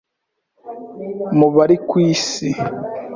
[1.37, 2.49] mu bari ku Isi